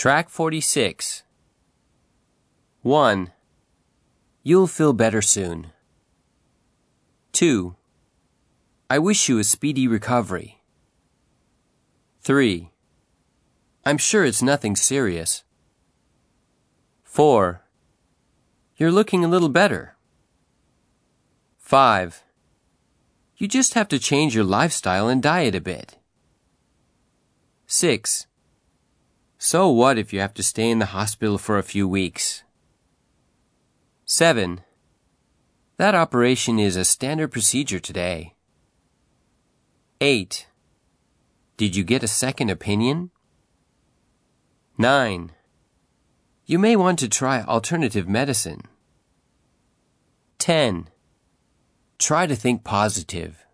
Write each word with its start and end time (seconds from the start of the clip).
Track 0.00 0.30
46. 0.30 1.24
1. 2.80 3.32
You'll 4.42 4.66
feel 4.66 4.94
better 4.94 5.20
soon. 5.20 5.72
2. 7.32 7.76
I 8.88 8.98
wish 8.98 9.28
you 9.28 9.38
a 9.38 9.44
speedy 9.44 9.86
recovery. 9.86 10.62
3. 12.22 12.70
I'm 13.84 13.98
sure 13.98 14.24
it's 14.24 14.40
nothing 14.40 14.74
serious. 14.74 15.44
4. 17.02 17.60
You're 18.78 18.90
looking 18.90 19.22
a 19.22 19.28
little 19.28 19.50
better. 19.50 19.96
5. 21.58 22.24
You 23.36 23.46
just 23.46 23.74
have 23.74 23.88
to 23.88 23.98
change 23.98 24.34
your 24.34 24.44
lifestyle 24.44 25.08
and 25.08 25.22
diet 25.22 25.54
a 25.54 25.60
bit. 25.60 25.98
6. 27.66 28.26
So 29.42 29.70
what 29.70 29.96
if 29.96 30.12
you 30.12 30.20
have 30.20 30.34
to 30.34 30.42
stay 30.42 30.68
in 30.68 30.80
the 30.80 30.92
hospital 30.92 31.38
for 31.38 31.56
a 31.56 31.62
few 31.62 31.88
weeks? 31.88 32.42
7. 34.04 34.60
That 35.78 35.94
operation 35.94 36.58
is 36.58 36.76
a 36.76 36.84
standard 36.84 37.32
procedure 37.32 37.80
today. 37.80 38.34
8. 39.98 40.46
Did 41.56 41.74
you 41.74 41.84
get 41.84 42.02
a 42.02 42.06
second 42.06 42.50
opinion? 42.50 43.12
9. 44.76 45.32
You 46.44 46.58
may 46.58 46.76
want 46.76 46.98
to 46.98 47.08
try 47.08 47.40
alternative 47.40 48.06
medicine. 48.06 48.64
10. 50.38 50.90
Try 51.98 52.26
to 52.26 52.36
think 52.36 52.62
positive. 52.62 53.46